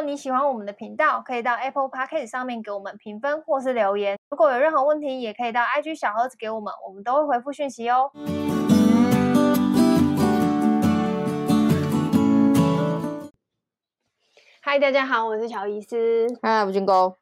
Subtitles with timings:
[0.00, 4.18] 果你喜欢我们的频道，可以到 Apple Podcast 上面给我们评分或是留言。
[4.30, 8.10] 如果有任何问题，也可以到 IG 小盒子给我们，我们都会回复讯息哦。
[14.62, 16.26] 嗨，大家好，我是乔伊斯。
[16.40, 17.14] 嗨，我是军哥。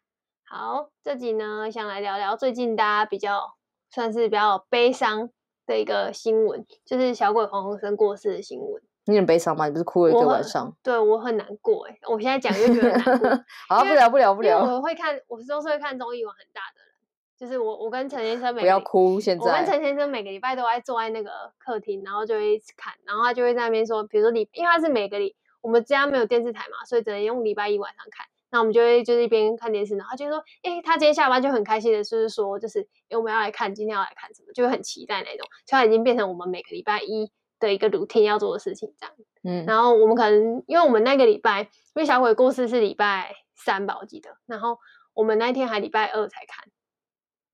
[0.44, 3.56] 好，这集呢，想来聊聊最近大家比较
[3.90, 5.28] 算是比较悲伤
[5.66, 8.80] 的一个新闻，就是小鬼黄鸿升过世的新闻。
[9.10, 9.64] 你很悲伤吗？
[9.66, 10.70] 你不是哭了一个晚上？
[10.82, 13.28] 对，我很难过哎，我现在讲就觉得难过。
[13.68, 14.58] 好，不聊不聊不聊。
[14.58, 16.92] 我会看，我都是会看综艺玩很大的人，
[17.38, 28.26] 就是我，我跟陈先生每不要哭，现在我跟陈先生每个礼拜都爱坐在那个客厅，然后就会一直看，然后他就会在那边说，比如说礼，因为他是每个礼，我们家没有电视台嘛，所以只能用礼拜一晚上看。
[28.50, 39.14] 那我们就会就是一边看电视，然后他就说，哎，他今天下班就很开心的，就是说，就是因为我们要来看，今天要来看什么，就会很期待那种，所以他已经变成我们每个礼拜一的一个 routine 要做的事情，这样。
[39.44, 44.78] 嗯，然后我们可能因为我们那个礼拜，因为小鬼故事是礼拜三吧，我记得，然后
[45.14, 46.68] 我们那天还礼拜二才看，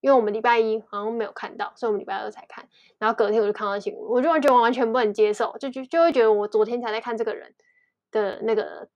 [0.01, 2.67] 因为我们礼拜一好像没有看到，所以我们礼拜二才看。
[2.99, 7.55] 然后隔天我就看到新闻，我就完全完全不能接受，就就就会觉得我昨天才在看这个人
[8.11, 8.89] 的那个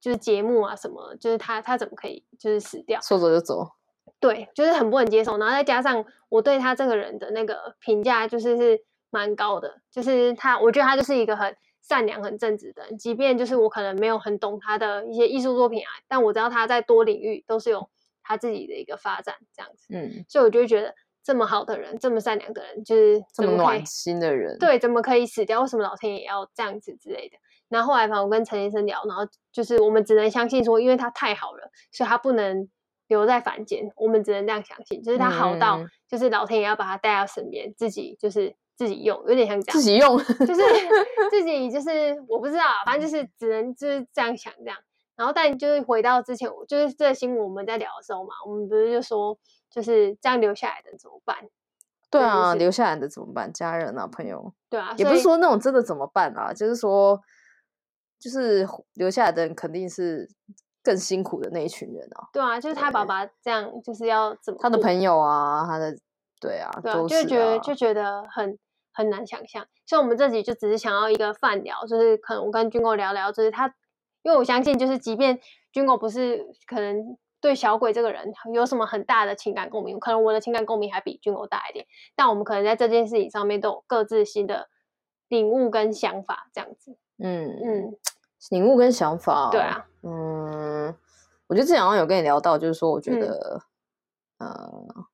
[0.00, 3.72] 就是节目啊什么，就是他他怎么可以就是死掉，说走就走，
[4.20, 5.36] 对，就是很不能接受。
[5.36, 8.84] 然后再加上我对他这个人的那个评价，就是是。
[9.10, 12.98] 蛮高的，就是他，我觉得他就是一个很善良、很正直的人。
[12.98, 17.88] 即便就是我可能没有很懂他的一些艺术作品啊，但我知道他在多领域都是有
[18.22, 19.86] 他自己的一个发展，这样子。
[19.90, 25.60] 嗯，所以我就会觉得这么好的人，这么善良的人，就是这么暖心的人，对，怎么可以死掉？
[25.62, 27.36] 为什么老天爷要这样子之类的？
[27.68, 32.68] 然后后来反正我跟陈先生聊，然后就是我们只能相信说，因为他太好了，所以他不能
[33.06, 33.90] 留在凡间。
[33.96, 38.54] 我们只能这样相信，就是他好到，就是老天爷要把他带到身边，自己就是。
[38.76, 40.62] 自己用有点像这样，自己用就是
[41.30, 44.76] 自己就是我不知道，反正就是只能就是这样想这样。
[45.16, 49.38] 然后但就是回到之前，就是这个新闻我们在聊的时候嘛，我们不是就说
[49.70, 51.38] 就是这样留下来的怎么办？
[52.10, 53.50] 对啊，留下来的怎么办？
[53.50, 57.18] 家人啊，朋友，对啊，也不是说那种真的怎么办啊，就是说
[58.20, 60.28] 就是留下来的人肯定是
[60.82, 62.28] 更辛苦的那一群人啊。
[62.30, 64.60] 对啊，就是他爸爸这样，就是要怎么？
[64.60, 65.96] 他的朋友啊，他的
[66.38, 68.58] 对啊，对啊，就觉得就觉得很。
[68.96, 73.66] 很难想象，所以我们这集就只是想要一个饭聊，就是可能我跟军狗聊聊，就是他，
[74.22, 75.38] 因为我相信，就是即便
[75.70, 81.84] 军狗不是可能对小鬼这个人有什么很大的情感共鸣，可能我的情感共鸣还比军狗大一点，
[82.14, 84.70] 但我们可能在这件事情上面都有各自新的
[85.28, 86.96] 领悟跟想法，这样子。
[87.18, 87.96] 嗯嗯，
[88.48, 90.96] 领悟跟想法，对啊，嗯，
[91.48, 93.60] 我觉得之前好像有跟你聊到，就是说，我觉得，
[94.38, 94.48] 嗯。
[94.48, 95.06] 呃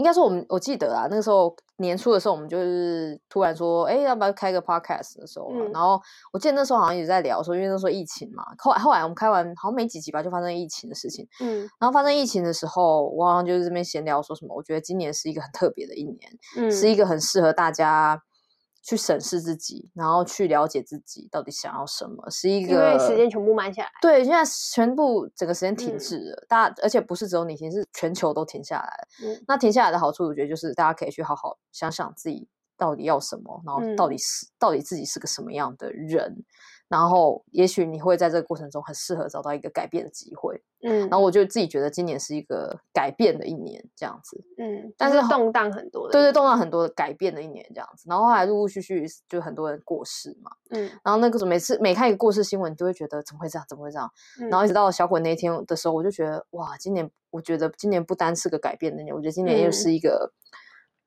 [0.00, 6.00] 应该说，我们我记得啊，那个时候年初的时候，我们就是突然说，哎，要不要开个 podcast 的时候，嗯、然后
[6.32, 11.28] 我记得那时候好像也在聊说，因为那时候疫情嘛，后来后来我们开完好像没几集吧，就发生疫情的事情。
[11.40, 16.18] 嗯，然后发生疫情的时候，我好像就是这边闲聊说什么，我觉得今年是一个很特别的一年，
[16.56, 18.22] 嗯，是一个很适合大家。
[18.82, 23.90] 去审视自己，然后去了解自己到底想要什么，是一个因为时间全部慢下来。
[24.00, 24.42] 对，现在
[24.72, 29.08] 全部整个时间停滞了，嗯、大家而且不是只有你停，是全球都停下来
[29.46, 36.44] 那停下来的好处，我觉得就是大家可以去好好想想自己到底要什么，然后到底是、嗯、到底自己是个什么样的人。
[36.90, 40.60] 然后，也许你会在这个过程中很适合找到一个改变的机会。
[40.82, 44.44] 嗯，然后我就自己觉得今年是一个改变的一年，这样子。
[44.58, 46.12] 嗯，但是动荡很多的。
[46.12, 48.06] 对对，动荡很多的改变的一年，这样子。
[48.08, 50.50] 然后后来陆陆续续就很多人过世嘛。
[50.70, 53.64] 嗯，然后那个每次每看一个过世新闻，你都会觉得怎么会这样？
[53.68, 54.10] 怎么会这样？
[54.40, 60.32] 嗯、然后一直到小鬼那一天的时候，我就觉得哇，今年我觉得今年不单是个改变的一年，我觉得今年又是一个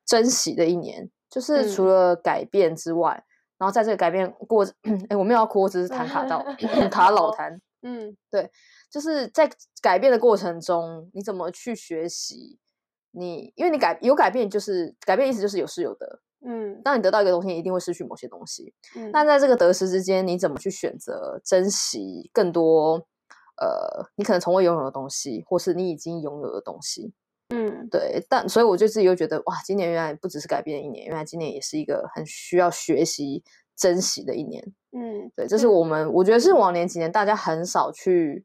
[0.06, 1.04] 珍惜的一年。
[1.04, 3.26] 嗯、就是除了改变之外。
[3.58, 4.66] 嗯然后在这个改变过，
[5.10, 6.44] 哎，我没有要哭，我只是弹卡到
[6.92, 7.62] 卡老弹。
[7.82, 8.50] 嗯，对，
[8.90, 9.50] 就是在
[9.82, 12.58] 改变的过程中，你怎么去学习？
[13.12, 16.22] 你因为你改有改变，就是改变意思就是有失有得。
[16.46, 18.74] 嗯，当你得到一个东西，一定会失去某些东西。
[18.96, 23.06] 嗯，那在这个得失之间，你怎么去选择珍惜更多？
[23.62, 27.14] 呃，你可能从未拥有的东西，或是你已经拥有的东西。
[27.50, 33.44] 嗯，对，但所以我就自己又觉得，哇，今年原来不只是改变一年，原来今年也是一个很需要学习、
[33.76, 34.64] 珍惜的一年。
[34.92, 38.44] 嗯，对，这是我们，我觉得是往年几年大家很少去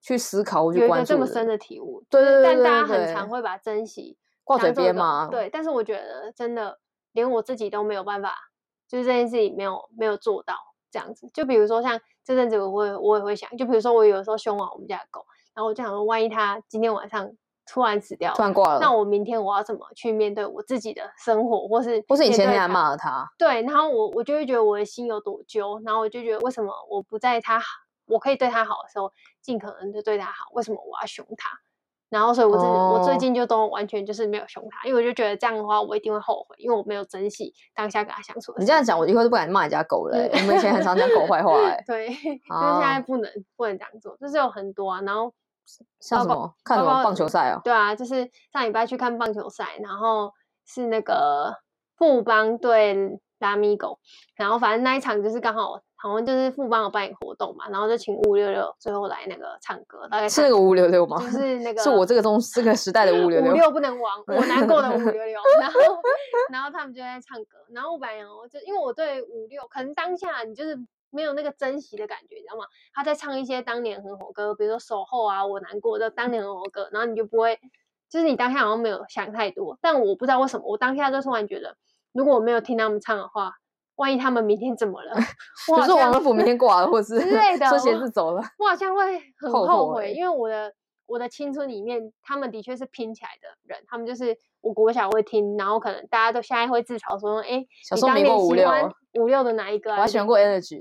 [0.00, 2.02] 去思考或去关注的，这么深的体悟。
[2.08, 5.28] 对对对，但大家很常会把珍惜挂嘴边嘛。
[5.30, 6.78] 对，但是我觉得真的
[7.12, 8.34] 连我自己都没有办法，
[8.88, 10.54] 就是这件事情没有没有做到
[10.90, 11.28] 这样子。
[11.34, 17.30] 就比如说像这阵子，我会我也会想，就比如说我有时候凶完我们家的狗，然后我就想说，万一它今天晚上。
[17.66, 18.80] 突然死掉了，突然挂了。
[18.80, 23.28] 那我明天我要怎么去面对我自己的生活，或是或是以前你还骂了他？
[23.36, 27.60] 对，然后我我就会觉得我的心有多揪，然后我就觉得为什么我不在他
[28.06, 30.46] 我可以对他好的时候，尽可能就对他好。
[30.52, 31.50] 为什么我要凶他？
[32.08, 38.54] 然后，所以我自己、哦、我最近就都完全就是没有凶他，因为我就觉得这样的话，我一定会后悔，因为我没有珍惜当下跟他相处。
[38.58, 40.30] 你这样讲，我以后都不敢骂人家狗了、欸。
[40.40, 45.00] 我们以前很常讲狗坏话、欸， 对， 就是现在不能、啊、不能这样做，就是有很多啊。
[45.02, 45.34] 然后
[46.00, 47.60] 像什么看什么棒球赛啊？
[47.64, 50.32] 对啊，就是上礼拜去看棒球赛，然后
[50.66, 51.54] 是那个
[51.96, 53.98] 富邦对拉米狗，
[54.34, 55.80] 然后反正那一场就是刚好。
[55.98, 61.16] 好像就是富邦有办活动嘛，然后就请五五六六最后来那个唱歌，大概是那个五五六六吗？
[61.18, 65.40] 就是那个 是我这个中这个时代的 五五六六，五六不能亡，我难过的五五六六。
[65.58, 65.80] 然后
[66.52, 68.22] 然后他们就在唱歌，然后我本来
[68.52, 70.76] 就因为我对五六可能当下你就是
[71.10, 72.64] 没有那个珍惜的感觉，你知道吗？
[72.94, 77.58] 他在唱一些当年很火歌，比如说守候啊，我难过的当年很火歌，然后你就不会，
[78.10, 81.76] 就是你当下好像没有想太多，但我不知道为什么，我当下就突然觉得，
[82.12, 83.54] 如果我没有听他们唱的话。
[83.96, 85.14] 万一他们明天怎么了？
[85.16, 90.70] 比如说王仁甫明天挂了，或是之类的，说鞋子走了，我好像会很后悔，因为我的
[91.06, 98.68] 我的青春里面，他们的确是拼起来的人，他们就是我国小会听，然后可能大家都现在会自嘲说，哎，小时候迷过五六，
[99.14, 99.92] 五六的哪一个？
[99.92, 100.80] 我还喜欢过 Energy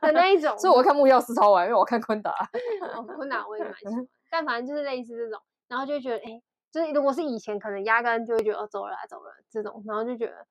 [0.00, 2.32] 的那一种， 所以我看木曜四超玩，因为我看昆达，
[3.16, 6.40] 昆达我也蛮喜欢， 但反正就是类似这种，然后就觉得，哎，
[6.70, 10.46] 就是如果是以前，可能压根就会觉得哦走了啊走了这种，然后就觉得。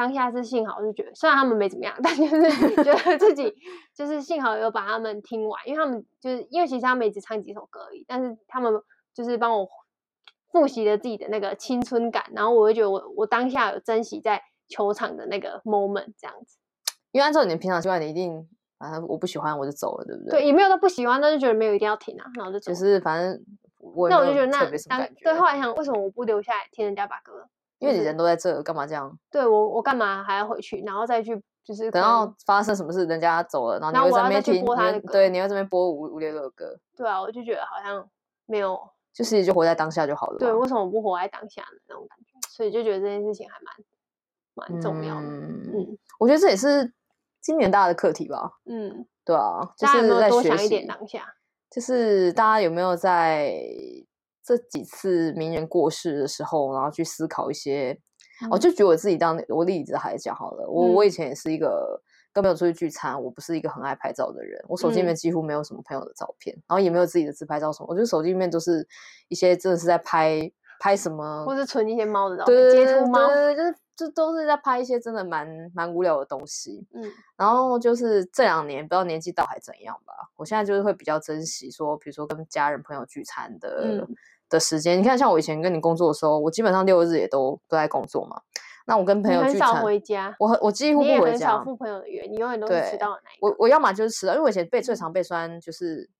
[0.00, 2.40] 当下是幸好就觉得，虽然他们没怎么样，但就是
[2.82, 3.54] 觉得自己
[3.94, 8.72] 就是幸好有把他们听完，因为他们就是因为其实他们也只唱几首歌而已，但是他们
[9.12, 9.68] 就是帮我
[10.50, 16.56] 复习了自己的那个青春感，然后我就觉得我我当下有珍惜在球场的那个 moment 这样子。
[17.12, 18.48] 因为按照你的平常习惯，你一定
[18.78, 20.30] 反正我不喜欢我就走了，对不对？
[20.40, 22.72] 对，也没有说不喜欢，但是觉得没有一定要停啊，然后就走。
[22.72, 23.38] 就是反正
[23.76, 27.46] 我那我就觉得那当对后来想为什么我不留下来听人家把歌？
[27.80, 29.18] 因为你人都在这，干嘛这样？
[29.30, 31.34] 对我，我干嘛还要回去，然后再去，
[31.64, 36.78] 就是等到发生什么事，人家走了，然后你会在那边听，播他的歌，对，你会这边播五五六六歌。
[36.94, 38.06] 对啊，我就觉得好像
[38.44, 38.78] 没有，
[39.14, 40.38] 就是就活在当下就好了。
[40.38, 42.48] 对，为什么不活在当下的那种感觉？
[42.50, 45.22] 所以就觉得这件事情还蛮蛮重要的。
[45.22, 46.92] 嗯，嗯，我觉得这也是
[47.40, 48.52] 今年大家的课题吧。
[48.66, 51.32] 嗯，对啊，就是在多想一点当下。
[51.70, 53.54] 就是大家有没有在？
[54.50, 57.96] 这几次名人过世的时候，然后去思考一些，
[58.42, 60.68] 我、嗯哦、就举我自己当我例子来讲好了。
[60.68, 62.02] 我、嗯、我以前也是一个
[62.32, 67.86] 跟朋友出去聚餐，我不是一个很爱拍照的人，我手机里面几乎没有什么朋友的照片，嗯、然后也没有自己的自拍照什么。
[67.88, 68.84] 我觉得手机里面都是
[69.28, 70.50] 一些真的是在拍
[70.80, 76.84] 拍什么，或是存一些猫的照片，截图猫，对对对，就是就都是在拍一些真的蛮蛮无聊的东西。
[76.92, 84.04] 嗯，然后就是这两年不知道年纪到还怎样吧，我现在就是会比较珍惜说，比如说跟家人朋友聚餐的。
[84.50, 88.42] 嗯的时间，你看，像我以前跟你工作的时候，我基本上六日也都都在工作嘛。
[88.84, 91.22] 那我跟朋友聚餐，很少回家，我我几乎不回家。
[91.24, 93.46] 你很少赴朋友的约，你永远都是迟到的那一个。
[93.46, 96.10] 我我要么就是迟到，因为我以前被最常被酸就是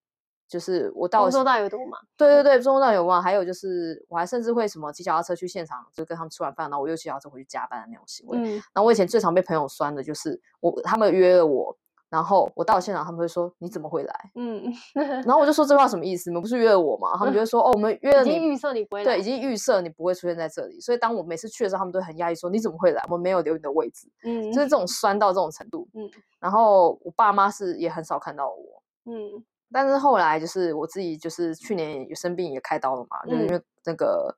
[0.49, 1.99] 就是我到工作到有多嘛？
[2.17, 3.21] 对对对，工作到有嘛？
[3.21, 8.39] 还有就是我还甚至会什么骑脚踏车去现场，就跟他们吃完饭，然后我又骑脚踏车回去加班的那种行为。
[8.39, 8.53] 嗯。
[8.73, 11.77] 然后我以前最常被朋友酸的就是我他们约了我。
[12.11, 14.31] 然后我到了现场，他们会说你怎么会来？
[14.35, 14.65] 嗯，
[15.25, 16.29] 然后我就说这话什么意思？
[16.29, 17.17] 你们不是约了我吗？
[17.17, 20.81] 他们就会说哦，我们约了你，已经预设你不会来，对，已经预设你不会出现在这里。
[20.81, 23.01] 所以当我每次去的时候，他们都很压抑，说你怎么会来？
[23.09, 24.09] 我们没有留你的位置。
[24.25, 25.89] 嗯，就是这种酸到这种程度。
[25.95, 26.11] 嗯，
[26.41, 28.83] 然后我爸妈是也很少看到我。
[29.05, 34.35] 嗯，但是后来就是我自己就是去年有生病也开刀了嘛，就是因为那个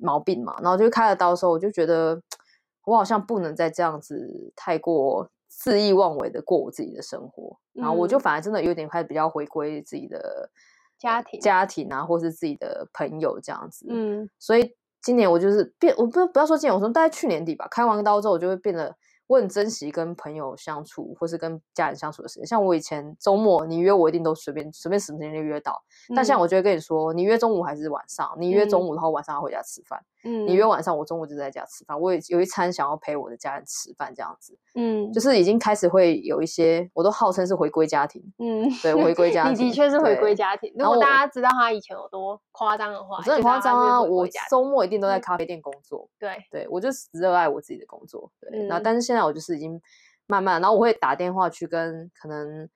[0.00, 2.22] 毛病嘛，然后就开了刀的时候，我就觉得
[2.86, 5.28] 我好像不能再这样子太过。
[5.48, 10.50] 肆意妄为的过我自己的生活，嗯、然后我就反而真的有点开始比较回归自己的
[10.98, 13.86] 家庭、家庭啊，或是自己的朋友这样子。
[13.88, 18.94] 嗯，所以今年我就是变，我不不要说今年，我说大概去年底吧，开完刀之后，我就会变得。
[19.28, 22.46] 我很珍惜跟朋友相处，或是跟家人相处的时间。
[22.46, 25.80] 像我以前周末，你约我一定都随便随便什么时间就约到。
[26.10, 28.34] 嗯、但现在我就会跟你说，你约中午还是晚上？
[28.38, 30.02] 你约中午，的话晚上要回家吃饭。
[30.24, 32.00] 嗯，你约晚上，我中午就在家吃饭。
[32.00, 34.58] 我也有一餐想要陪我的家人吃饭，这样子。
[34.74, 38.22] 嗯，就是已经开始会有一些，我都号称是回归家庭。
[38.38, 39.52] 嗯，对，回归 家庭。
[39.52, 40.72] 你的确是回归家庭。
[40.76, 44.00] 如果大家知道他以前有多夸张的话，真的很夸张啊！
[44.00, 46.08] 我周末一定都在咖啡店工作。
[46.18, 48.30] 对、嗯，对我就是热爱我自己的工作。
[48.40, 49.17] 对，那、嗯、但是现在。
[49.18, 49.80] 那我就是已经
[50.28, 52.68] 慢慢，然后我会打电话去跟可能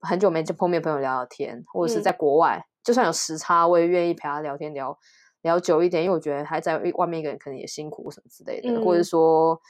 [0.00, 4.98] 很久没见碰面朋友聊聊天，或者是在国外，嗯、就算有时差，我也愿意陪他聊天聊
[5.42, 9.60] 聊久一点，因为我觉得还在外面一个人可能也辛苦什么之类的，嗯、或者说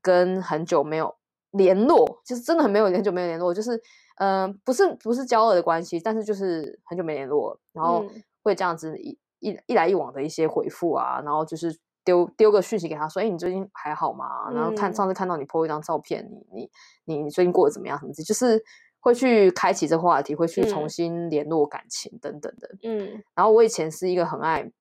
[0.00, 1.12] 跟很久没有
[1.50, 3.76] 联络，就是真的很没有很久没有联络，就是
[4.18, 8.04] 嗯、呃，不是不是交恶的关系，但是就是很久没联络，然后
[8.44, 11.76] 会这样子一一一来一往的一些回复啊，然后就是。
[12.08, 16.70] 丢丢个讯息给他说：“哎，你最近还好吗？”然后看上次看到你 po 一张照片，你
[17.04, 17.98] 你你最近过得怎么样？
[17.98, 18.58] 什么的，就是
[19.00, 22.70] 会去开启这个话题，会去重新联络感情等等的。
[22.82, 24.72] 嗯，然后我以前是一个很爱。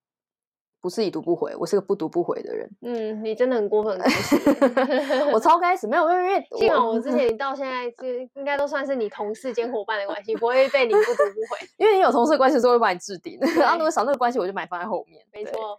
[0.79, 2.69] 不是已读不回，我是个不读不回的人。
[2.83, 3.99] 嗯，你真的很过分。
[5.33, 11.67] 我超开始，没有，因为幸好我之前 到现在是应该都算是你同事兼伙伴的关系，不会被你不读不回。
[11.77, 13.37] 因为你有同事关系，所以会把你置顶。
[13.57, 15.25] 然后如果少那个关系，我就把你放在后面。
[15.33, 15.77] 没错，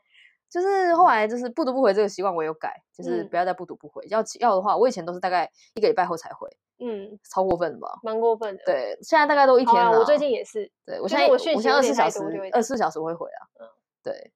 [0.51, 4.05] 就是后来就是不读不回这个习惯，我有改，就是不要再不读不回。
[4.07, 6.49] 嗯、要要的话，我以前都是大概一个礼拜后才回。
[6.79, 7.99] 嗯，超过分的吧？
[8.03, 8.63] 蛮过分的。
[8.65, 9.99] 对，现在大概都一天了。
[9.99, 10.71] 我最近也是。
[10.87, 12.21] 对，我现在我现在二十四小时，
[12.53, 13.41] 二十四小时我会回啊。
[13.61, 13.69] 嗯，
[14.03, 14.33] 对。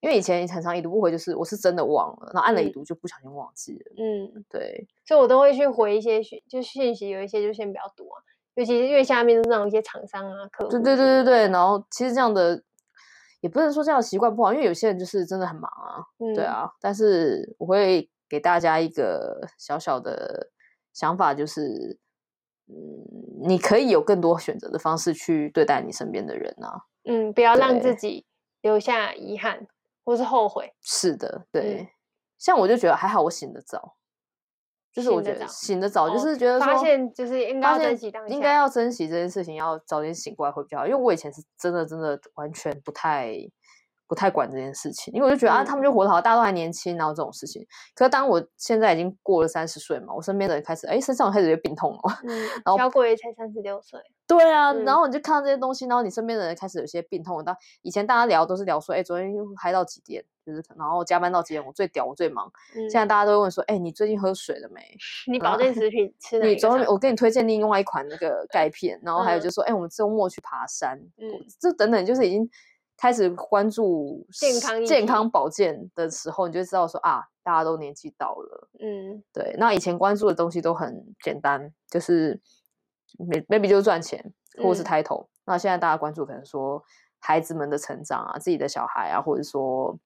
[0.00, 3.84] 因为以前很常已读不回，就是我是真的忘了，然后按了已读就不小心忘记了。
[3.98, 8.22] 嗯，对，所以我都会去回一些讯，就讯息有一些就先不要读啊，
[8.54, 10.70] 尤其是因为下面是那种一些厂商啊、客户。
[10.70, 12.62] 对对对对对，然后其实这样的
[13.40, 16.04] 也不能说这样的习惯不好，因为有些人就是真的很忙啊。
[16.18, 20.50] 嗯，对啊，但是我会给大家一个小小的
[20.92, 21.98] 想法，就是
[22.66, 22.74] 嗯，
[23.48, 26.82] 你可以有更多选择的方式去对待你身边的人啊。
[27.04, 28.26] 嗯，不要让自己
[28.60, 29.66] 留下遗憾。
[30.04, 31.88] 或是后悔，是的，对，嗯、
[32.38, 33.97] 像我就觉得还好，我醒得早，
[34.98, 40.86] 就是我觉得醒得早，就是觉得说发现就是应该要珍惜当下，应该要珍惜这件事情，要早点醒过来会比较好。
[40.86, 43.34] 因为我以前是真的真的完全不太。
[44.08, 47.62] 不太管这件事情，因为我就觉得、嗯、啊，他们就活得好，大家都还年轻，然后这种事情。
[47.94, 52.00] 可是当我现在已经过了三十岁嘛，我身边的人开始，哎，身上开始有病痛了。
[52.24, 54.00] 嗯，然后小鬼才三十六岁。
[54.28, 57.42] 对啊，嗯、然后你就看到这些东西，然后你身边的人开始有些病痛。
[57.42, 62.46] 到以前大家聊都是聊说，哎，昨天又嗨到几点，就是然后加班到几点，我最屌，我最忙。
[62.76, 64.82] 嗯、现在大家都会问说，哎，你最近喝水了没？
[65.26, 66.46] 你保健食品吃了？
[66.46, 71.26] 你昨天我给你推荐另外一款那个钙片，然后还有就是说，哎、嗯，我们周末去爬山，嗯，
[71.58, 72.48] 这等等就是已经。
[73.00, 79.54] 开始关注健康健康保健的时候，你就知道说啊，大家都年纪到了，嗯，对。
[79.56, 82.40] 那以前关注的东西都很简单，就是
[83.48, 84.32] maybe 就是赚钱
[84.62, 85.24] 或者是 title。
[85.24, 86.82] 嗯、那现在大家关注可能说
[87.18, 89.98] 孩子们的成长啊，自己的小孩啊，或者说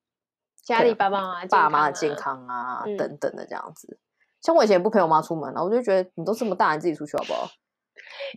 [0.65, 3.99] 家里爸爸妈妈爸妈的健康啊、嗯、等等的这样子。
[4.41, 7.49] 像我以前不陪我妈出门啊，我就觉得你都这么大，你自己出去好不好？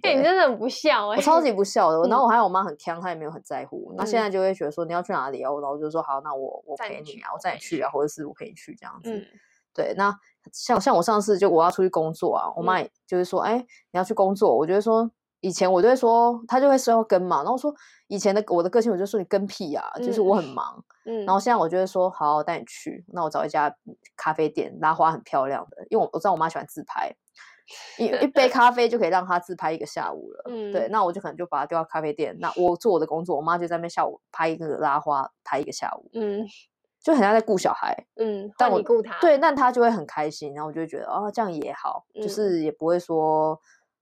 [0.04, 1.18] 哎， 欸、你真的很不孝哎、欸！
[1.18, 3.94] 我超级不孝的， 然后我还有我妈很锵，她也没有很在乎。
[3.98, 5.50] 那、嗯、现在就会觉得说你要去哪里啊？
[5.50, 9.16] 然后我就说好，那我我陪你啊，我带你去啊，或者是我陪你去这样子。
[9.16, 9.26] 嗯、
[9.74, 10.16] 对，那
[10.54, 15.10] 像像我上次就我要出去工作啊，我妈也就是说，哎、嗯欸，你要去工作，我觉得说
[15.42, 17.74] 以前我就会说，她就会说要跟嘛，然后说
[18.08, 20.84] 以前的我的个性，我就说你跟屁啊，就是我很忙。
[21.06, 23.76] 嗯，然后现在我就会说好，我带你去，那我找一家
[24.16, 27.16] 咖啡店，拉花很漂亮的，因为我我知道我妈喜欢自拍。
[27.98, 36.46] 一一杯咖啡就可以让他自拍一个下午了，嗯，对，那我就可能就把他丢到咖啡店，那我做我的工作，我妈就在那边下午拍一个拉花，拍一个下午，嗯，
[37.06, 43.62] 就很像在顾小孩，嗯，但我顾他，对，那他就会很开心，然后我就会觉得哦，这样也好，嗯、就是也不会说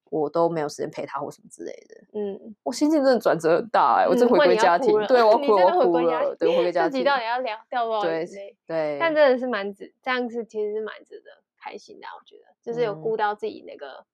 [0.09, 8.25] 我都没有时间陪他或什么之类的，嗯，我心境真的转折很大哎、欸，我真回归家庭，嗯、对我哭了，我哭了，对， 回归家庭，自己到底要聊掉多少眼泪？
[8.25, 11.29] 对，对，但真的是蛮值，这样子其实是蛮值得
[11.61, 12.53] 开心的，我觉得。
[12.63, 14.05] 就是有顾到自己那个，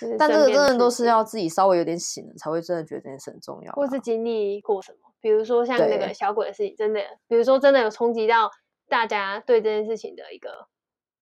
[0.00, 8.50] 嗯、但这个真的都是要自己稍微有点醒了，才会真的觉得这件事很重要，或是经历过什么，比如说像那个小鬼的事情，真的，比如说真的有冲击到
[8.88, 10.68] 大家对这件事情的一个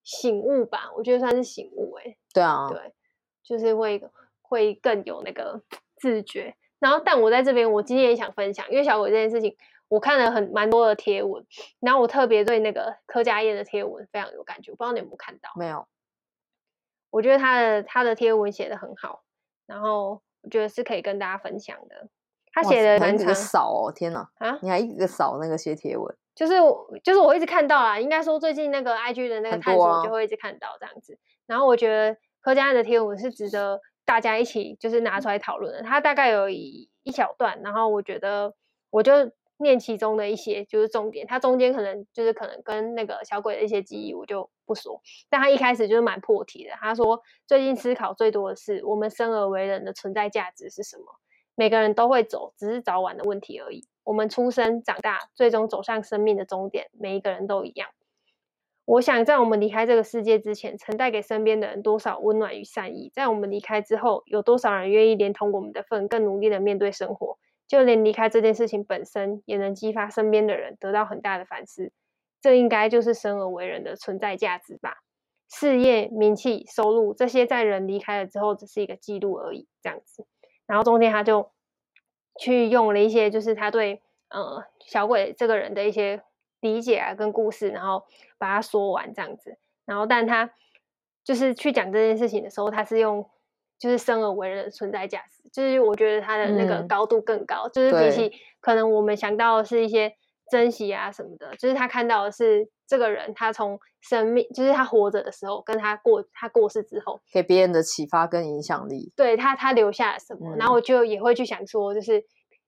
[0.02, 2.92] 醒悟吧，我觉得算是醒悟哎、欸，对啊，对，
[3.42, 4.02] 就是会
[4.42, 5.62] 会更有那个
[5.96, 6.56] 自觉。
[6.78, 9.56] 然后，但我在这边，我今天也想分享，因为小鬼这件事情。
[9.88, 11.46] 我看了很蛮多的贴文，
[11.78, 15.48] 然后我特别对那个柯佳燕的贴文非常有感觉，我不知道你有没有看到？
[15.54, 15.86] 没有。
[17.10, 19.22] 我觉得他的他的贴文写的很好，
[19.64, 22.08] 然后我觉得是可以跟大家分享的。
[22.56, 23.34] 他写的蛮长。
[23.34, 24.26] 扫哦，天哪！
[24.38, 26.16] 啊，你还一个扫那个写贴文？
[26.34, 26.54] 就是
[27.04, 31.12] 就是我一直看到啦，应该说最近那个 IG 的那个探索就会一直看到这样子。
[31.12, 35.82] 啊、然后我觉得柯佳嬿的贴文是值得大家一起就是拿出来讨论的。
[35.82, 38.54] 他大概有一一小段，然后我觉得
[38.90, 39.12] 我就。
[39.58, 46.72] 念其中的一些就是重点，他中间可能就是可能跟那个小鬼的一些记忆我就不说，但他一开始就是蛮破题的。
[46.78, 51.04] 他说最近思考最多的是我们生而为人的存在价值是什么？
[51.56, 53.88] 每个人都会走，只是早晚的问题而已。
[54.04, 57.88] 我们出生、长大，最终走向生命的终点，每一个人都一样。
[58.84, 63.10] 我想在我们离开这个世界之前，曾带给身边的人多少温暖与善意？
[63.12, 67.36] 在我们离开之后，有多少人愿意连同我们的份，更努力的面对生活？
[67.66, 71.90] 就连离开这件事情本身，也能激发身边的人得到很大的反思。
[72.40, 74.98] 这应该就是生而为人的存在价值吧？
[75.48, 79.66] 事业、名气、收入这些，在人离开了之后，只是一个记录而已。
[79.82, 80.24] 这样子，
[80.66, 81.50] 然后中间他就
[82.38, 86.22] 去用了一些，就是他对呃小鬼这个人的一些
[86.60, 88.04] 理解啊，跟故事，然后
[88.38, 89.58] 把它说完这样子。
[89.84, 90.50] 然后，但他
[91.24, 93.28] 就是去讲这件事情的时候，他是用
[93.78, 100.16] 就是生而为人的存在价值，就是我觉得他的那个高度更高，嗯、就是比起可能我们想到的是一些
[100.50, 112.24] 珍惜啊什么的，就是他看到的是这个人他从生命，就是他活着的时候，跟他过他过世之后给别人的启发跟影响力，对他他留下了什么，嗯、然后我就也会去想说，就是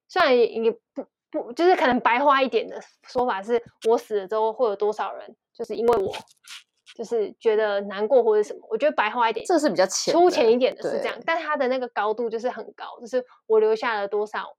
[0.08, 6.12] 虽然也不不就是可能白话一点的说法是，我死了之后会有多少人，就是因为我。
[6.96, 14.56] 就是觉得难过或者什么，我觉得白话一点，这是比较浅、粗浅一点的是这样，但他的那个高度就是很高，就是我留下了多少，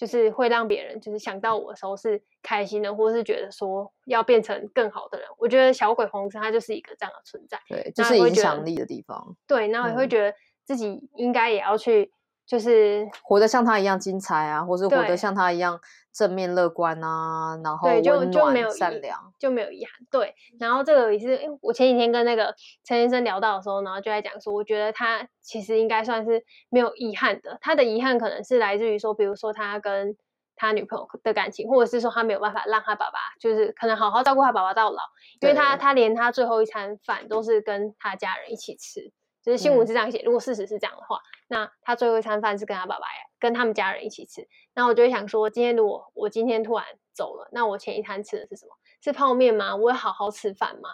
[0.00, 5.28] 就是会让别人就是想到我的时候是开心的，或是觉得说要变成更好的人。
[5.36, 9.36] 我觉得小鬼红尘它就是一个这样的存在，对，就是影响力的地方。
[9.46, 12.10] 对，然后也会觉得自己应该也要去。
[12.50, 15.80] 就是活得像他一样精彩啊，或是活得像他一样
[16.12, 19.92] 正面乐观啊，然后温暖善良，就没有遗憾。
[20.10, 22.52] 对，然后这个也是，欸，我前几天跟那个
[22.82, 27.56] 陈先生聊到的时候，然后就在讲说，我觉得他其实应该算是没有遗憾的。
[27.60, 30.16] 他的遗憾可能是来自于说，比如说他跟
[30.56, 35.02] 他女朋友的感情，或者是说他没有办法让他爸爸，就是可能好好照顾他爸爸到老，
[35.40, 39.12] 因为他他连他最后一餐饭都是跟他家人一起吃。
[39.42, 41.18] 就是新闻是这样写，嗯，如果事实是这样的话，
[41.48, 43.06] 那他最后一餐饭是跟他爸爸
[43.38, 44.46] 跟他们家人一起吃。
[44.74, 48.72] 那我就会想说，今天如果我今天突然走了，那我前一餐吃的是什么？
[49.02, 49.74] 是泡面吗？
[49.74, 50.90] 我会好好吃饭吗？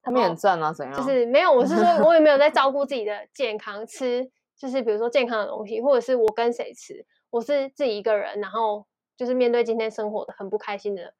[0.00, 0.94] 泡面很赞啊，怎样？
[0.94, 3.84] 就是没有，我是说，我有没有在 照顾自己的健康？
[3.84, 7.04] 吃就是比如说健康的东西，或者是我跟谁吃？
[7.30, 8.86] 我是自己一个人，然后
[9.16, 11.12] 就是面对今天生活的很不开心的，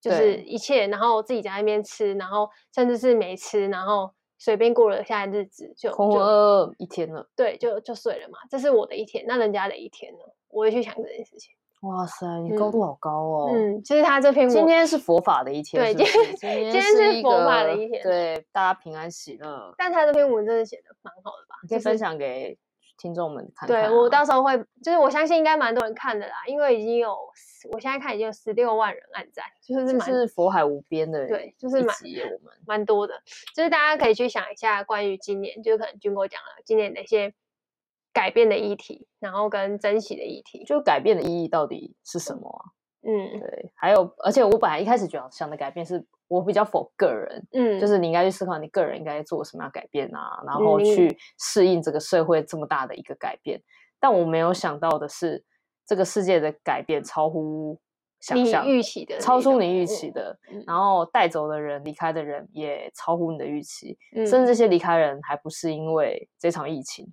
[0.00, 4.14] 就是一切，然后自己在那边吃，然后甚至是没吃，然后。
[4.42, 8.40] 随便过了下日子就浑浑噩噩一天了，对，就就睡了嘛。
[8.50, 10.18] 这是我的一天，那人家的一天呢？
[10.48, 11.54] 我会去想这件事情。
[11.82, 13.50] 哇塞，你高度好高哦。
[13.52, 19.72] 嗯，其实他这篇今天是佛法的一天，对，今天今天是佛法的一天，对，大家平安喜乐。
[19.78, 21.54] 但他这篇文真的写的蛮好的吧？
[21.62, 22.58] 你可以分享给
[22.96, 23.88] 听众们看看。
[23.88, 27.16] 对，我到时候会，就是我相信应该蛮多人看的啦，因为已经有。
[27.70, 31.94] 我现在看已经有十六万人按赞， 就是蛮是佛海无边的，对，就是蛮
[32.32, 33.22] 我们 蛮多的，
[33.54, 37.32] 就是大家可以去想一下关于今年，就是可能军哥讲了今年的一些
[38.12, 42.74] 改变的议题，然后跟珍惜的议题，就改变的意义到底是什么啊？
[43.02, 53.62] 嗯，对，还有，而且我本来一开始觉得想的改变是我比较否个人，嗯，就是你应该去思考你个人应该做什么样改变啊，然后去适应这个社会这么大的一个改变，
[54.00, 55.44] 但我没有想到的是。
[55.84, 57.78] 这个世界的改变超乎
[58.20, 64.54] 想象，预期的，超出你预期的，嗯、然后带走的人、离开的人也超乎你的预期，嗯、甚至这。
[64.54, 67.12] 些离开人还不是因为这场疫情，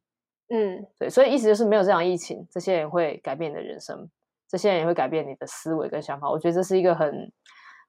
[0.50, 4.08] 嗯，对，所以意思就是没有这场疫情，这些人会改变你的人生，
[4.50, 6.30] 这些人也会改变你的思维跟想法。
[6.30, 7.32] 我觉得这是一个很。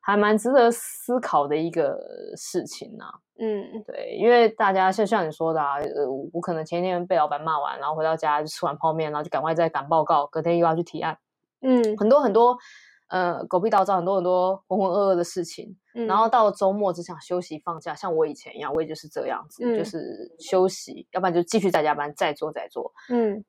[0.03, 1.95] 还蛮值得思考的一个
[2.35, 11.19] 事情呢、啊，嗯，对，因为大家像像你说的啊，呃，我可能前一天被老板骂完，然后回到家就吃完泡面，然后就赶快再赶报告，隔天又要去提案，
[11.61, 12.57] 嗯，很多很多，
[13.09, 23.45] 呃，狗屁倒灶，很多很多浑浑噩噩的事情，嗯、然后到了周末只想休息放假，像我以前一样，我也就是这样子，嗯、就是休息，要不然就继续在加班，再做再做，嗯。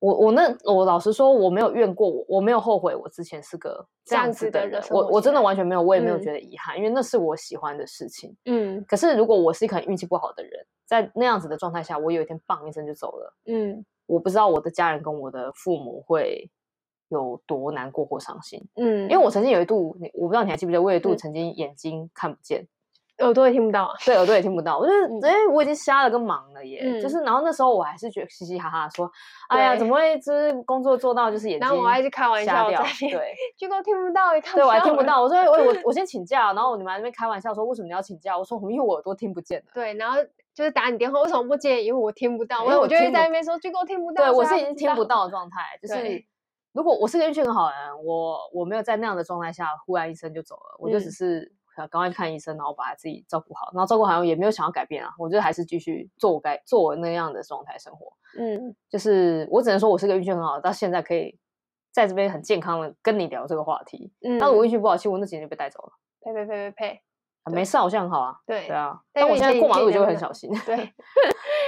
[0.00, 8.34] 我我那我老实说，我没有怨过我，我没有后悔，我之前是个这样子的人，我我真的完全没有，我也没有觉得遗憾，嗯、因为那是我喜欢的事情。
[8.46, 10.52] 嗯，可是如果我是一个很运气不好的人，
[10.86, 16.50] 在那样子的状态下，我有一天棒一声就走了，嗯，我不知道我的家人跟我的父母会
[17.10, 22.66] 有多难过或伤心，嗯，因为我曾经有一度，我不知道你还记不记得，我有一度曾经眼睛看不见。
[23.20, 24.78] 耳朵也听不到， 对，耳朵也听不到。
[24.78, 26.80] 我就是，哎、嗯，我已经瞎了个盲了耶。
[26.82, 29.10] 嗯、就是，然后那时候我还是觉得嘻嘻哈哈说，
[29.48, 31.66] 哎呀，怎么会就是工作做到就是眼睛？
[31.66, 34.64] 然后我还是开玩笑，对， 结果听不到，也 看不到。
[34.64, 35.22] 对，我还听不到。
[35.22, 36.52] 我说，我我我先请假。
[36.52, 38.36] 然后你们那边开玩笑说，为什么你要请假？
[38.36, 39.66] 我说，因为我耳朵听不见了。
[39.74, 40.18] 对，然后
[40.54, 41.82] 就是打你电话，为什么不接？
[41.82, 42.64] 因为我听不到。
[42.64, 44.24] 因为我就会在那边说，结果听不到。
[44.24, 45.60] 对，我是已经听不到的状态。
[45.80, 46.24] 就是
[46.72, 51.52] 如果我是个运气很好的人，我我没有在那样的状态下忽然一声就走了，我就只是。
[51.86, 58.12] 嗯赶快看医生，然后把自己照顾好，然后照顾好也没有想要改变啊，我觉得还是继续做我该做我那样的状态生活。
[58.38, 61.38] 嗯，就是我只能说我是个运气很好，到现在可以
[61.92, 64.12] 在这边很健康的跟你聊这个话题。
[64.22, 65.92] 嗯，但我运气不好，其实我那几年就被带走了。
[66.20, 67.02] 呸呸呸呸呸！
[67.50, 68.36] 没事，好像很好啊。
[68.46, 70.50] 对对啊，但我现在过马路就会很小心。
[70.66, 70.76] 对，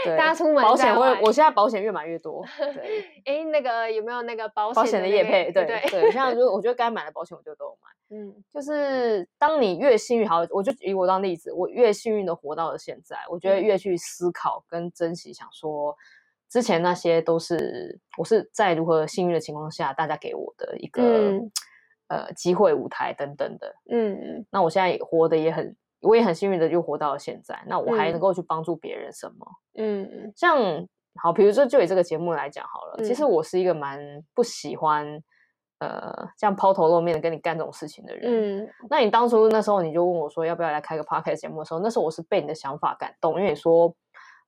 [0.05, 2.45] 大家出门保险会，我现在保险越买越多。
[2.57, 5.51] 对， 哎，那个有没有那个保险保险的业配？
[5.53, 7.89] 对对，现在就我觉得该买的保险我就都有买。
[8.17, 15.97] 嗯，就是当你越幸运，好，我就以我当例子，我越幸运的活到了现在，我觉得越去思考跟珍惜，想说
[16.51, 21.51] 之前那些都是我是在如何幸运的情况下，大家给我的一个、嗯、
[22.09, 23.75] 呃机会、舞台等等的。
[23.91, 29.47] 嗯嗯，那我现在活得也很，我也很幸运的就活到了现在，那我还能够去帮助别人什么？
[29.79, 30.87] 嗯嗯，像
[31.23, 34.01] 好，比如说就以这个节目来讲好了，嗯、其实我是一个蛮
[34.35, 35.23] 不喜欢
[35.79, 38.65] 呃这样抛头露面的跟你干这种事情的人。
[38.65, 43.95] 嗯，那你当初那时候你就问我说要不要来开个 podcast 节目的时候，那时候我是被你的想法感动，因为你说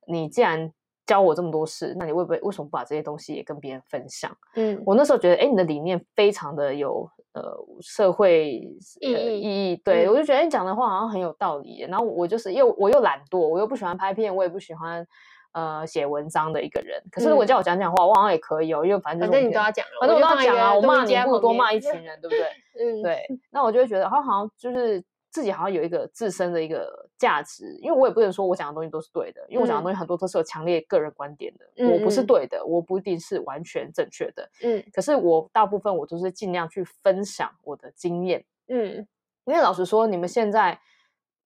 [0.07, 0.71] 你既然
[1.05, 4.35] 教我这么多事，那你会不会为什么不把这些东西也跟别人分享？
[4.55, 8.61] 嗯，我那时候觉得，哎，你的理念非常的有呃社会、
[9.01, 11.85] 呃、意义，意义对、嗯、我就觉得你讲的话好像很有道理。
[11.87, 15.05] 然后我就是又我又懒惰，我又不喜欢拍片，我也不喜欢
[15.53, 16.99] 呃写文章的一个人。
[17.11, 22.47] 可是如果叫我讲讲话，我好像也可以哦，因为反正反正你都要讲，反正我都要讲啊，我骂你不如多骂一群人，对不对？
[22.79, 23.23] 嗯，对。
[23.51, 25.03] 那我就会觉得，好像就是。
[25.31, 39.07] 自己好像有一个自身的一个价值，因为我也不能说我讲的东西都是对的，因为我讲的东西很多都是有强烈个人观点的，嗯、我不是对的，我不一定是完全正确的，嗯，可是我大部分我都是尽量去分享我的经验，嗯，
[39.45, 40.77] 因为老实说，你们现在，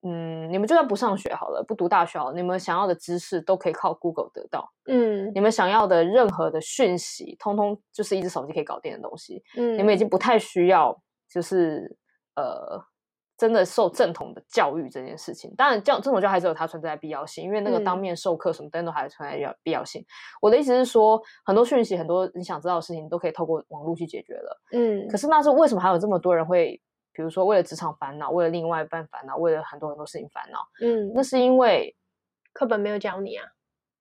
[0.01, 11.95] 嗯，你们就算不上学好了，不读大学好了，你们想要的知识都可以靠 Google 得到，嗯，你们想要的任何的讯息，通通就是一只手机可以搞定的东西，嗯，你们已经不太需要，就是
[12.35, 12.83] 呃。
[13.39, 20.01] 真的受正统的教育这件事情，当然教正统教还是有它存在的必要性，因为那个当面授课什么等等都还是存在要必要性。
[20.01, 20.05] 嗯、
[20.41, 24.61] 我的意思是说，很多讯息，很多你想知道的事情，都可以透过网络去解决了。
[24.73, 26.81] 嗯，可是那是为什么还有这么多人会，
[27.13, 30.59] 比如说为了职场烦恼，为了另外一半烦恼，为了很多很多事情烦恼？
[30.81, 31.95] 嗯，那是因为
[32.51, 33.45] 课本没有教你啊，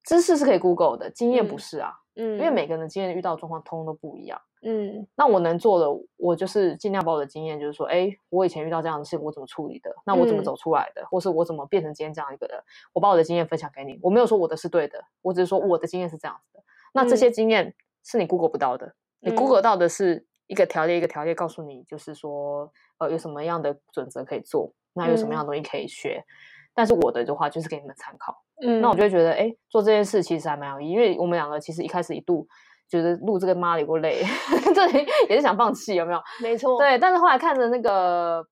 [0.03, 1.93] 知识是可以 Google 的，经验不是啊。
[2.17, 4.41] 嗯，因为每个人的经验遇到的状况通通都不一样。
[4.63, 9.95] 嗯，那我能做的，我就是尽量把我的经验，就是说，哎，我以前遇到这样的事情，我怎么处理的？
[10.05, 11.03] 那我怎么走出来的？
[11.03, 12.61] 嗯、或是我怎么变成今天这样一个人？
[12.93, 13.99] 我把我的经验分享给你。
[14.03, 16.65] 我没有说我的是对的，我只是说我的经验是这样子的。
[16.93, 18.87] 那这些经验是你 Google 不到的，
[19.21, 26.25] 嗯、你 Google 到的是一个条列一个条列告诉你，就是说，呃，有什么样的准则可以做，那有什么样的东西可以学。
[26.27, 26.29] 嗯、
[26.75, 28.43] 但是我的的话，就是给你们参考。
[28.61, 32.49] 嗯，那我就会觉得，哎，做这件事其实还蛮有意义，因为我们两个其实一开始一度。
[32.89, 34.23] 觉得录这个妈有够累，
[34.75, 36.21] 这里也是想放弃，有没有？
[36.43, 36.79] 没错。
[36.79, 38.43] 对，但是后来看着那个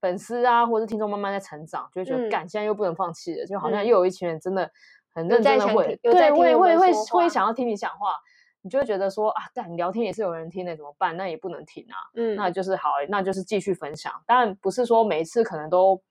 [0.00, 4.68] 粉丝啊，或者是听众慢慢在成长，就会觉得，干、嗯，现在又不能放弃了，就好像又有一群人真的
[5.14, 8.16] 很认真的会，对，会会会会想要听你讲话，
[8.62, 11.16] 你就会觉得说啊，但，聊天也是有人听的，怎么办？
[11.16, 11.94] 那也不能停啊。
[12.16, 14.12] 嗯，那就是好，那就是继续分享。
[14.26, 16.02] 当然不是说每一次可能都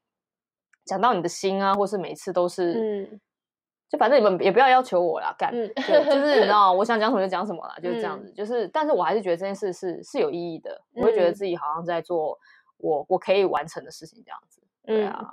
[0.86, 2.74] 讲到你的心啊，或是每一次都是
[3.12, 3.20] 嗯。
[3.94, 8.28] 就反正你们也不要要求我啦，干，嗯、就是你知道， 我想讲什么就讲什么啦，就是这样子。
[8.28, 12.40] 嗯、就是，但是我还是觉得这件事是是有意义的，嗯、我会觉得自己好像在做
[12.78, 14.64] 我我可以完成的事情，这样子。
[14.84, 15.24] 对啊，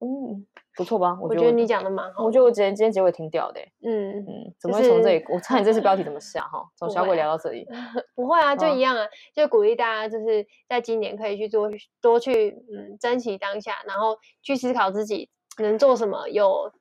[0.00, 0.44] 嗯，
[0.76, 1.16] 不错吧？
[1.22, 2.24] 我觉得你讲的蛮好。
[2.24, 3.72] 我觉得我今天今天结尾挺屌的、欸。
[3.84, 5.24] 嗯嗯，怎么会从这里？
[5.28, 6.68] 我猜你这次标题怎么下哈？
[6.74, 7.64] 从小鬼聊到这里
[8.16, 11.70] 不， 不会啊，就一样啊，就鼓励大家，就是在今年可以去做
[12.00, 16.72] 多去嗯珍惜当下，然后去思考自己能做什么有。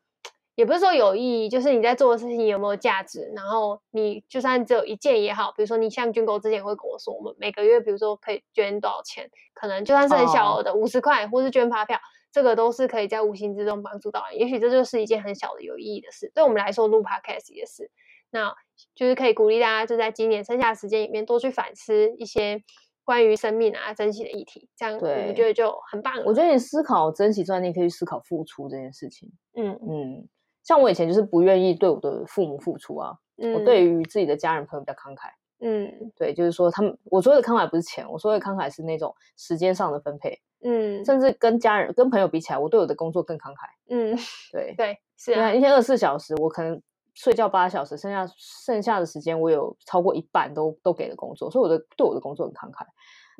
[0.61, 3.31] 也不是说有意义，就是你在做的事情有没有价值。
[3.35, 11.99] 然后你就算只有一件也好，比如说你像军购之前会跟我说，我们每个月比如说可以捐多少钱，可能就算是很小额的五十块，或是捐发票，
[12.31, 14.37] 这个都是可以在无形之中帮助到人。
[14.37, 16.31] 也许这就是一件很小的有意义的事。
[16.35, 17.89] 对我们来说，录 Podcast 也是，
[18.29, 18.53] 那
[18.93, 22.61] 就是可以鼓励大家就在今年剩下的时间里面多去反思一些
[23.03, 26.13] 关于生命啊、珍惜的议题，这样我觉得就很棒。
[26.23, 29.27] 我觉得你思考珍惜之外，你可以去思考付出这件事情。
[29.55, 30.29] 嗯嗯。
[30.63, 44.15] 像我以前就是不愿意对我的父母付出啊，嗯、我对于自己的家人朋友比较慷慨，嗯，对，就是说他们我说的慷慨不是钱，我说的慷慨是那种时间上的分配，嗯，甚至跟家人跟朋友比起来，我对我的工作更慷慨，嗯，
[44.51, 45.33] 对 对是。
[45.33, 46.79] 啊，一天二十四小时，我可能
[47.15, 52.83] 睡觉八小时，剩下剩下的时间我有超过一半都都给了工作，所以我的对我的工作很慷慨，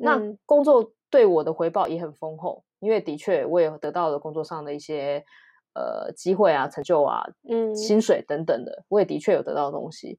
[0.00, 5.24] 那工作对我的回报也很丰厚，因为的确我也得到了工作上的一些。
[5.74, 10.18] 呃，机会啊，成就啊，嗯，薪水等等的，我也的确有得到东西。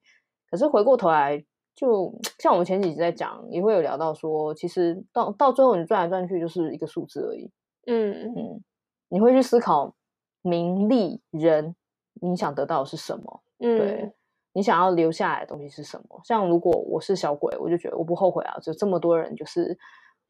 [0.50, 1.44] 可是回过头来，
[1.76, 7.52] 就像我们前几集在讲，也会有聊到说，其实到到最后，你转来转去就是一个数字而已。
[7.86, 8.64] 嗯嗯，
[9.10, 9.96] 你会去思考
[10.42, 11.76] 名利人，
[12.22, 13.42] 你想得到的是什么？
[13.60, 14.12] 嗯，对，
[14.54, 16.20] 你想要留下来的东西是什么？
[16.24, 19.78] 像如果我是小鬼，我就觉得我不后悔啊，就这么多人，就是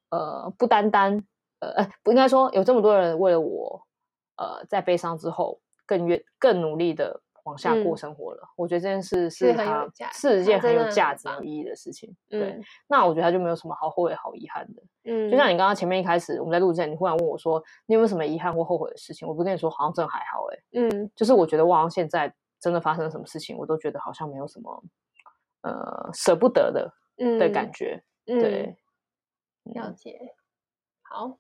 [0.10, 1.24] 呃，不单单
[1.60, 3.86] 呃，不应该说有这么多人为了我。
[4.38, 8.42] 呃，在悲伤之后，更越更努力的往下过生活了。
[8.44, 12.10] 嗯、我觉得这件事是他是一件很有价值、有意义的事情。
[12.30, 14.82] 嗯、对，那我觉得他就没有什么好后悔、好遗憾的。
[15.04, 19.28] 嗯，就像你刚刚前面一开始我们在录之前，你忽然问我说，你有没有什么遗憾或后悔的事情？
[19.28, 20.58] 我不跟你说，好像真的还好哎。
[20.74, 24.84] 嗯，就是我觉得我好像现在真的发生了什么事情，我都觉得好像没有什么
[25.62, 26.92] 呃舍不得的
[27.38, 28.02] 的感觉。
[28.26, 28.78] 嗯、对，
[29.64, 30.34] 了解。
[31.02, 31.38] 好。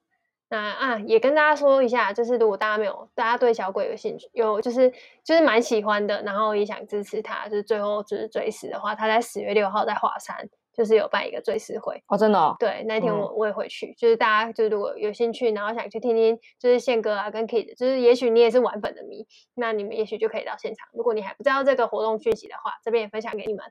[0.54, 4.92] 那啊，也跟大家说一下，就是如果大家没有，大家对小鬼有兴趣，有就是
[5.24, 10.48] 就是蛮喜欢的，然后也想支持他，就是最后就是追思的话，他在十月六号在华山。
[10.76, 12.56] 就是有办一个追思会哦，真的、哦。
[12.58, 13.92] 对，那天我我也会去。
[13.92, 20.88] 嗯、就是大家就是如果有兴趣，然后想去听听，就是宪哥啊跟 Kid，就是也许你也是玩粉的迷，那你们也许就可以到现场。
[20.94, 23.64] 如果你还不知道这个活动讯息的话，这边也分享给你们。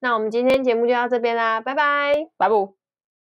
[0.00, 2.87] 那我们今天节目就到这边啦，拜拜，拜拜。